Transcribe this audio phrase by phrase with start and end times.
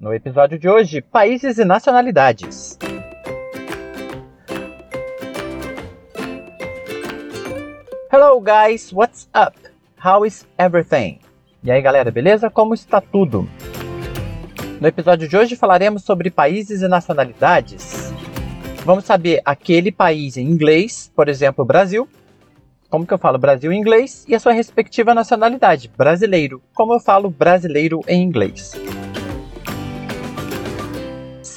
[0.00, 2.78] No episódio de hoje, países e nacionalidades.
[8.10, 9.54] Hello guys, what's up?
[10.02, 11.18] How is everything?
[11.62, 12.48] E aí galera, beleza?
[12.48, 13.46] Como está tudo?
[14.80, 18.10] No episódio de hoje falaremos sobre países e nacionalidades.
[18.86, 22.08] Vamos saber aquele país em inglês, por exemplo, Brasil.
[22.88, 26.62] Como que eu falo Brasil em inglês e a sua respectiva nacionalidade, brasileiro.
[26.74, 28.72] Como eu falo brasileiro em inglês.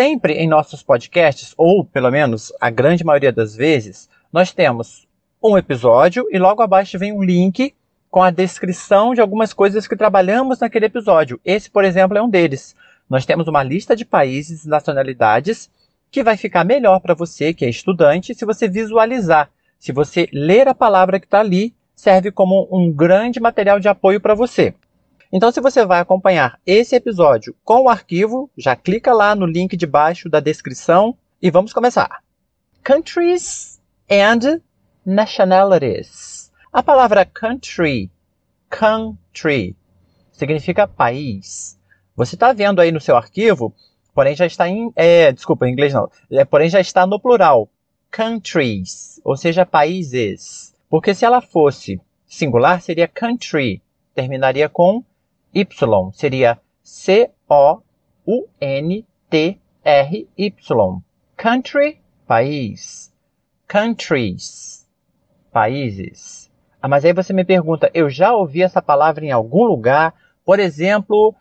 [0.00, 5.06] Sempre em nossos podcasts, ou pelo menos a grande maioria das vezes, nós temos
[5.42, 7.74] um episódio e logo abaixo vem um link
[8.10, 11.38] com a descrição de algumas coisas que trabalhamos naquele episódio.
[11.44, 12.74] Esse, por exemplo, é um deles.
[13.10, 15.68] Nós temos uma lista de países e nacionalidades
[16.10, 19.50] que vai ficar melhor para você que é estudante se você visualizar.
[19.78, 24.18] Se você ler a palavra que está ali, serve como um grande material de apoio
[24.18, 24.72] para você.
[25.32, 29.76] Então, se você vai acompanhar esse episódio com o arquivo, já clica lá no link
[29.76, 32.20] de baixo da descrição e vamos começar.
[32.82, 34.60] Countries and
[35.06, 36.50] nationalities.
[36.72, 38.10] A palavra country,
[38.68, 39.76] country,
[40.32, 41.78] significa país.
[42.16, 43.72] Você está vendo aí no seu arquivo,
[44.12, 47.68] porém já está em, é, desculpa, em inglês não, é, porém já está no plural,
[48.10, 50.74] countries, ou seja, países.
[50.88, 53.80] Porque se ela fosse singular, seria country,
[54.12, 55.04] terminaria com
[55.52, 55.66] Y
[56.12, 57.84] seria C-O-U-N-T-R-Y.
[61.36, 63.12] Country, país.
[63.66, 64.86] Countries,
[65.52, 66.50] países.
[66.80, 70.14] Ah, mas aí você me pergunta, eu já ouvi essa palavra em algum lugar?
[70.44, 71.34] Por exemplo,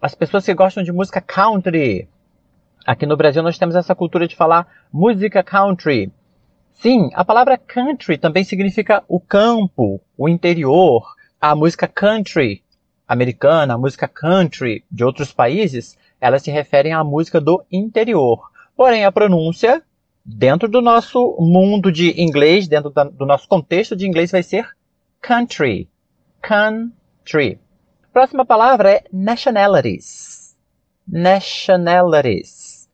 [0.00, 2.08] as pessoas que gostam de música country.
[2.84, 6.12] Aqui no Brasil nós temos essa cultura de falar música country.
[6.72, 11.04] Sim, a palavra country também significa o campo, o interior.
[11.40, 12.62] A música country
[13.06, 18.50] americana, a música country de outros países, elas se referem à música do interior.
[18.76, 19.82] Porém, a pronúncia,
[20.24, 24.68] dentro do nosso mundo de inglês, dentro da, do nosso contexto de inglês, vai ser
[25.20, 25.88] country.
[26.40, 27.58] Country.
[28.12, 30.56] Próxima palavra é nationalities.
[31.06, 32.88] Nationalities.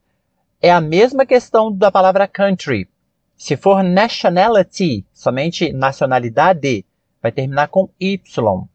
[0.61, 2.89] É a mesma questão da palavra country.
[3.37, 6.85] Se for nationality, somente nacionalidade,
[7.23, 8.69] vai terminar com Y.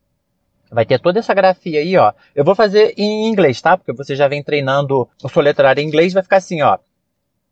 [0.74, 2.12] Vai ter toda essa grafia aí, ó.
[2.34, 3.78] Eu vou fazer em inglês, tá?
[3.78, 6.80] Porque você já vem treinando o seu letrário em inglês, vai ficar assim, ó.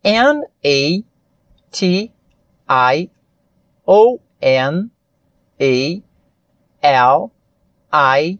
[0.03, 1.03] N A
[1.69, 2.11] T
[2.67, 3.09] I
[3.85, 4.89] O N
[5.59, 6.01] A
[6.81, 7.31] L
[7.93, 8.39] I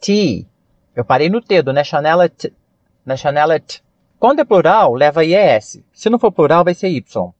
[0.00, 0.46] T.
[0.96, 2.50] Eu parei no T do nationality.
[3.04, 3.82] Nationality.
[4.18, 5.82] Quando é plural, leva IES.
[5.92, 7.30] Se não for plural, vai ser Y.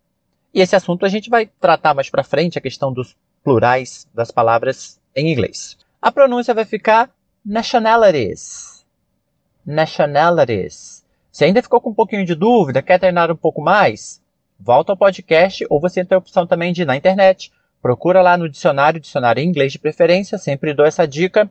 [0.53, 4.31] E esse assunto a gente vai tratar mais para frente, a questão dos plurais das
[4.31, 5.79] palavras em inglês.
[6.05, 7.11] A pronúncia vai ficar
[7.43, 8.85] nationalities.
[9.65, 11.03] Nationalities.
[11.33, 14.21] Se ainda ficou com um pouquinho de dúvida, quer treinar um pouco mais,
[14.61, 17.51] volta ao podcast ou você tem a opção também de ir na internet.
[17.81, 21.51] Procura lá no dicionário, dicionário em inglês de preferência, sempre dou essa dica.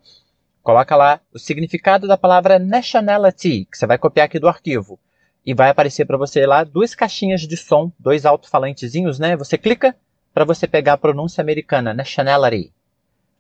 [0.61, 4.99] Coloca lá o significado da palavra nationality, que você vai copiar aqui do arquivo.
[5.43, 9.35] E vai aparecer para você lá duas caixinhas de som, dois alto-falantezinhos, né?
[9.35, 9.95] Você clica
[10.31, 12.71] para você pegar a pronúncia americana, nationality.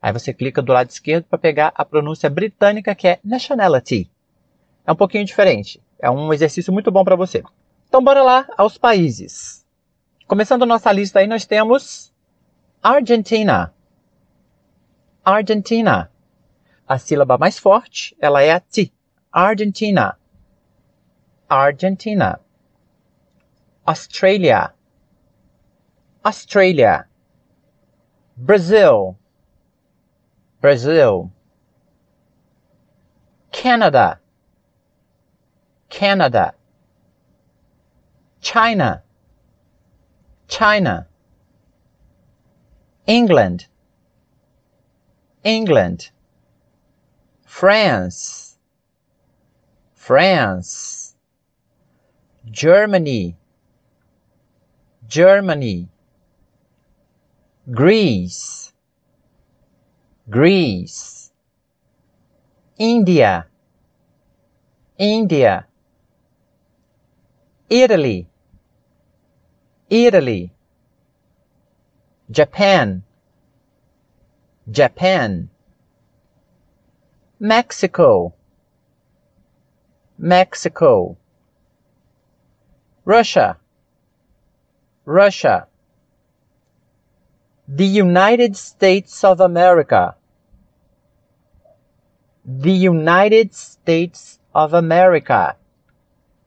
[0.03, 4.11] Aí você clica do lado esquerdo para pegar a pronúncia britânica que é nationality.
[4.85, 5.81] É um pouquinho diferente.
[5.97, 7.41] É um exercício muito bom para você.
[7.87, 9.65] Então bora lá aos países.
[10.27, 12.13] Começando nossa lista aí, nós temos
[12.83, 13.73] Argentina.
[15.23, 16.11] Argentina.
[16.85, 18.91] A sílaba mais forte, ela é a T.
[19.31, 20.17] Argentina.
[21.47, 22.41] Argentina.
[23.85, 24.73] Australia.
[26.21, 27.07] Australia.
[28.35, 29.15] Brazil.
[30.63, 31.29] Brazil,
[33.51, 34.17] Canada,
[35.89, 36.53] Canada,
[38.39, 39.03] China,
[40.47, 41.05] China,
[43.05, 43.67] England,
[45.43, 46.11] England,
[47.45, 48.57] France,
[49.93, 51.13] France,
[52.49, 53.35] Germany,
[55.09, 55.89] Germany,
[57.69, 58.72] Greece,
[60.29, 61.31] Greece,
[62.77, 63.45] India,
[64.97, 65.67] India,
[67.69, 68.27] Italy,
[69.89, 70.51] Italy,
[72.31, 73.03] Japan,
[74.71, 75.49] Japan,
[77.39, 78.33] Mexico,
[80.17, 81.17] Mexico,
[83.03, 83.57] Russia,
[85.05, 85.67] Russia,
[87.67, 90.15] the United States of America.
[92.45, 95.55] The United States of America.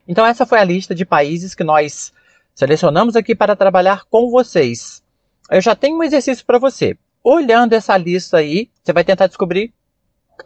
[0.06, 2.12] Então, essa foi a lista de países que nós
[2.54, 5.02] selecionamos aqui para trabalhar com vocês.
[5.50, 6.96] Eu já tenho um exercício para você.
[7.24, 9.72] Olhando essa lista aí, você vai tentar descobrir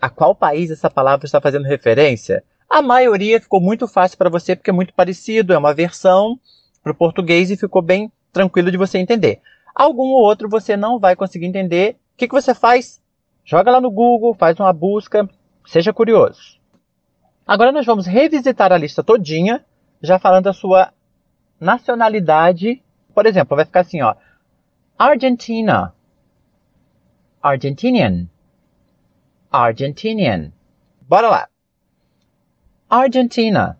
[0.00, 2.42] a qual país essa palavra está fazendo referência.
[2.68, 6.38] A maioria ficou muito fácil para você porque é muito parecido, é uma versão
[6.82, 9.40] para o português e ficou bem tranquilo de você entender.
[9.74, 11.96] Algum ou outro você não vai conseguir entender.
[12.14, 13.02] O que, que você faz?
[13.44, 15.28] Joga lá no Google, faz uma busca,
[15.66, 16.60] seja curioso.
[17.46, 19.64] Agora nós vamos revisitar a lista todinha,
[20.02, 20.92] já falando da sua
[21.58, 22.82] nacionalidade.
[23.14, 24.14] Por exemplo, vai ficar assim, ó.
[24.98, 25.94] Argentina.
[27.42, 28.28] Argentinian.
[29.50, 30.52] Argentinian.
[31.00, 31.48] Bora lá.
[32.88, 33.78] Argentina.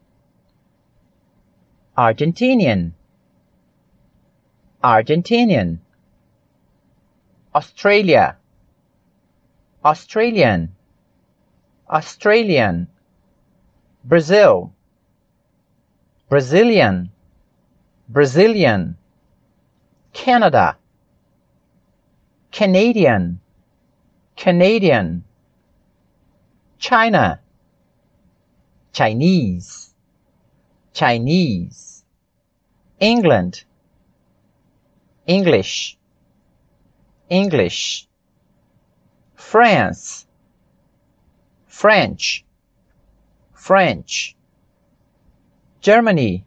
[1.95, 2.93] Argentinian.
[4.83, 5.79] Argentinian.
[7.55, 8.37] Australia.
[9.85, 10.75] Australian.
[11.91, 12.89] Australian.
[14.05, 14.73] Brazil.
[16.31, 17.11] Brazilian.
[18.09, 18.97] Brazilian.
[20.15, 20.79] Canada.
[22.51, 23.39] Canadian.
[24.37, 25.25] Canadian.
[26.79, 27.41] China.
[28.93, 29.93] Chinese.
[30.95, 32.05] Chinese.
[32.99, 33.65] England.
[35.31, 35.97] English.
[37.29, 38.09] English.
[39.37, 40.27] France.
[41.69, 42.45] French.
[43.55, 44.37] French.
[45.81, 46.45] Germany.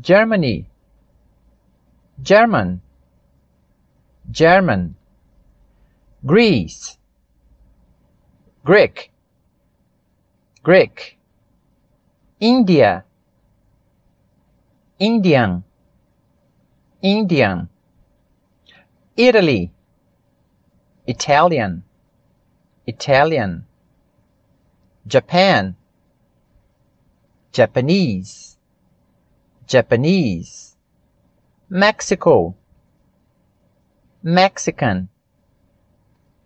[0.00, 0.68] Germany.
[2.20, 2.82] German.
[4.32, 4.96] German.
[6.26, 6.98] Greece.
[8.64, 9.12] Greek.
[10.64, 11.16] Greek.
[12.40, 13.04] India.
[14.98, 15.62] Indian.
[17.00, 17.68] Indian.
[19.16, 19.70] Italy.
[21.06, 21.84] Italian.
[22.86, 23.64] Italian.
[25.06, 25.76] Japan.
[27.52, 28.58] Japanese.
[29.68, 30.76] Japanese.
[31.70, 32.56] Mexico.
[34.24, 35.08] Mexican.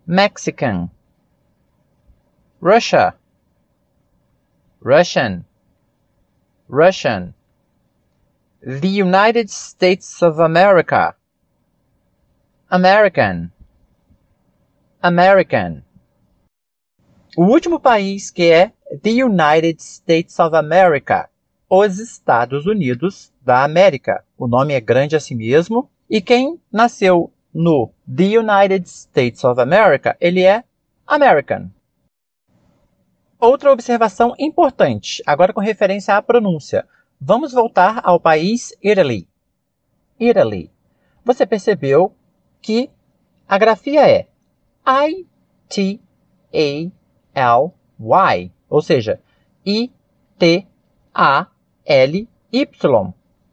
[0.06, 0.90] Mexican.
[2.60, 3.14] Russia.
[4.80, 5.46] Russian.
[6.68, 7.34] Russian.
[8.64, 11.16] The United States of America.
[12.70, 13.50] American.
[15.02, 15.82] American.
[17.36, 18.72] O último país que é
[19.02, 21.28] The United States of America,
[21.68, 24.22] os Estados Unidos da América.
[24.38, 25.90] O nome é grande assim mesmo.
[26.08, 30.62] E quem nasceu no The United States of America, ele é
[31.04, 31.68] American.
[33.40, 36.86] Outra observação importante, agora com referência à pronúncia.
[37.24, 39.28] Vamos voltar ao país Italy.
[40.18, 40.72] Italy.
[41.24, 42.12] Você percebeu
[42.60, 42.90] que
[43.48, 44.26] a grafia é
[44.84, 46.00] I-T-A-L-Y,
[48.68, 49.20] ou seja,
[49.64, 50.66] I-T-A-L-Y.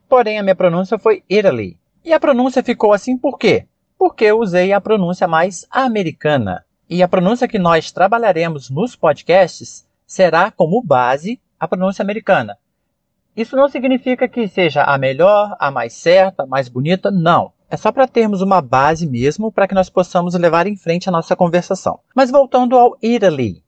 [0.09, 1.79] Porém, a minha pronúncia foi Italy.
[2.03, 3.67] E a pronúncia ficou assim por quê?
[3.99, 6.65] Porque eu usei a pronúncia mais americana.
[6.89, 12.57] E a pronúncia que nós trabalharemos nos podcasts será como base a pronúncia americana.
[13.39, 17.53] Isso não significa que seja a melhor, a mais certa, a mais bonita, não.
[17.69, 21.11] É só para termos uma base mesmo para que nós possamos levar em frente a
[21.11, 22.01] nossa conversação.
[22.13, 23.63] Mas voltando ao Italy.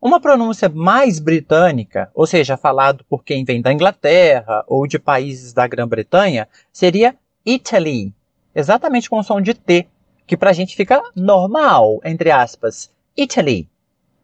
[0.00, 5.52] Uma pronúncia mais britânica, ou seja, falado por quem vem da Inglaterra ou de países
[5.52, 8.14] da Grã-Bretanha, seria Italy,
[8.54, 9.86] exatamente com o som de T,
[10.26, 12.90] que para a gente fica normal, entre aspas.
[13.14, 13.68] Italy.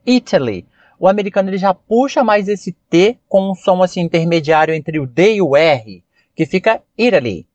[0.06, 0.64] Italy.
[0.98, 5.06] O americano ele já puxa mais esse T com um som assim intermediário entre o
[5.06, 6.02] D e o R,
[6.34, 7.46] que fica Italy.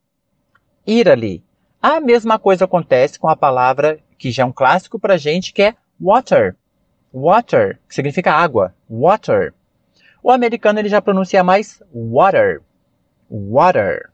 [0.85, 1.43] Italy.
[1.81, 5.51] A mesma coisa acontece com a palavra que já é um clássico para a gente,
[5.51, 6.55] que é water.
[7.11, 8.75] Water, que significa água.
[8.87, 9.53] Water.
[10.21, 12.61] O americano ele já pronuncia mais water.
[13.29, 14.11] Water.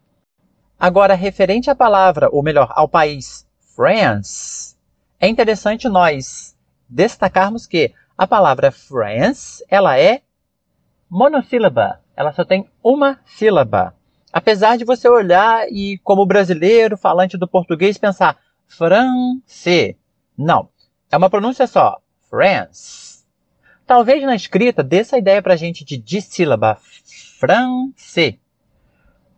[0.80, 4.76] Agora, referente à palavra, ou melhor, ao país France,
[5.20, 6.56] é interessante nós
[6.88, 10.22] destacarmos que a palavra France, ela é
[11.10, 12.02] monossílaba.
[12.16, 13.94] Ela só tem uma sílaba.
[14.34, 19.98] Apesar de você olhar e, como brasileiro, falante do português, pensar France.
[20.38, 20.70] Não.
[21.12, 22.02] É uma pronúncia só.
[22.30, 23.24] France.
[23.86, 26.78] Talvez na escrita dê essa ideia pra gente de dissílaba.
[27.40, 28.40] France.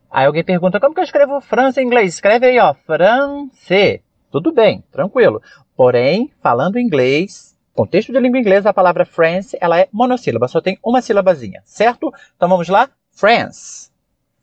[0.10, 2.16] Aí alguém pergunta, como que eu escrevo France em inglês?
[2.16, 4.02] Escreve aí, ó, France.
[4.32, 5.42] Tudo bem, tranquilo.
[5.76, 10.78] Porém, falando inglês, contexto de língua inglesa, a palavra France, ela é monossílaba, só tem
[10.84, 12.12] uma sílabazinha, certo?
[12.36, 12.90] Então vamos lá?
[13.12, 13.90] France.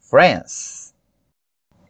[0.01, 0.95] France.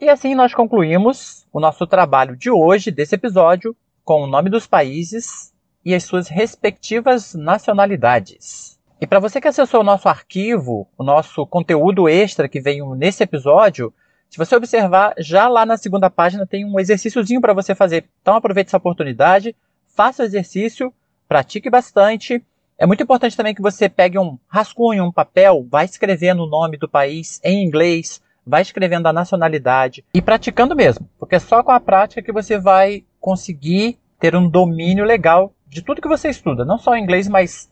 [0.00, 4.66] E assim nós concluímos o nosso trabalho de hoje, desse episódio, com o nome dos
[4.66, 5.52] países
[5.84, 8.78] e as suas respectivas nacionalidades.
[9.00, 13.22] E para você que acessou o nosso arquivo, o nosso conteúdo extra que veio nesse
[13.22, 13.92] episódio,
[14.28, 18.08] se você observar, já lá na segunda página tem um exercíciozinho para você fazer.
[18.20, 19.54] Então aproveite essa oportunidade,
[19.94, 20.92] faça o exercício,
[21.28, 22.42] pratique bastante.
[22.78, 26.76] É muito importante também que você pegue um rascunho, um papel, vá escrevendo o nome
[26.76, 31.72] do país em inglês, vá escrevendo a nacionalidade e praticando mesmo, porque é só com
[31.72, 36.64] a prática que você vai conseguir ter um domínio legal de tudo que você estuda,
[36.64, 37.70] não só inglês, mas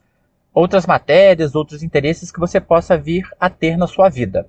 [0.53, 4.49] outras matérias, outros interesses que você possa vir a ter na sua vida.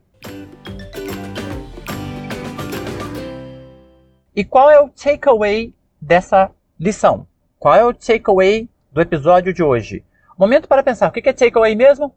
[4.35, 7.25] E qual é o takeaway dessa lição?
[7.57, 10.05] Qual é o takeaway do episódio de hoje?
[10.37, 12.15] Momento para pensar, o que é takeaway mesmo?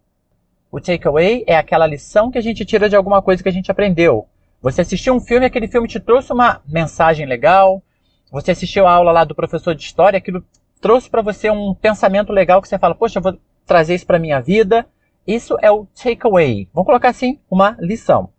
[0.70, 3.68] O takeaway é aquela lição que a gente tira de alguma coisa que a gente
[3.68, 4.28] aprendeu.
[4.62, 7.82] Você assistiu um filme, aquele filme te trouxe uma mensagem legal.
[8.30, 10.44] Você assistiu a aula lá do professor de história, aquilo
[10.80, 14.16] trouxe para você um pensamento legal que você fala, poxa, eu vou trazer isso para
[14.16, 14.86] minha vida.
[15.26, 16.68] Isso é o takeaway.
[16.72, 18.30] Vamos colocar assim, uma lição.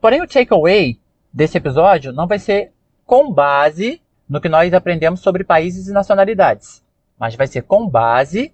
[0.00, 0.98] Porém, o takeaway
[1.30, 2.72] desse episódio não vai ser
[3.04, 6.82] com base no que nós aprendemos sobre países e nacionalidades,
[7.18, 8.52] mas vai ser com base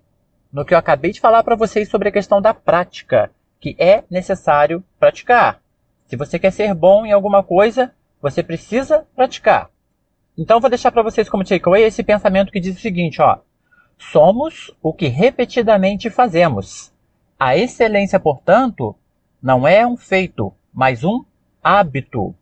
[0.52, 4.04] no que eu acabei de falar para vocês sobre a questão da prática, que é
[4.10, 5.60] necessário praticar.
[6.06, 9.70] Se você quer ser bom em alguma coisa, você precisa praticar.
[10.36, 13.38] Então, vou deixar para vocês como takeaway esse pensamento que diz o seguinte, ó.
[13.98, 16.92] Somos o que repetidamente fazemos.
[17.38, 18.94] A excelência, portanto,
[19.42, 21.24] não é um feito, mas um
[21.62, 22.34] hábito.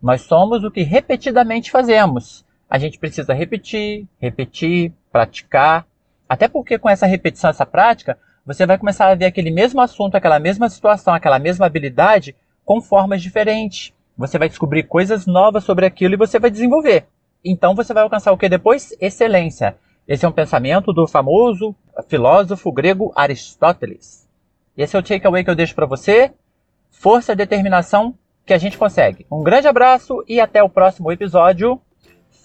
[0.00, 2.45] Nós somos o que repetidamente fazemos.
[2.68, 5.86] A gente precisa repetir, repetir, praticar.
[6.28, 10.16] Até porque com essa repetição, essa prática, você vai começar a ver aquele mesmo assunto,
[10.16, 13.92] aquela mesma situação, aquela mesma habilidade com formas diferentes.
[14.16, 17.06] Você vai descobrir coisas novas sobre aquilo e você vai desenvolver.
[17.44, 18.96] Então você vai alcançar o que depois?
[19.00, 19.76] Excelência.
[20.08, 21.74] Esse é um pensamento do famoso
[22.08, 24.28] filósofo grego Aristóteles.
[24.76, 26.32] Esse é o takeaway que eu deixo para você.
[26.90, 29.26] Força e determinação que a gente consegue.
[29.30, 31.80] Um grande abraço e até o próximo episódio.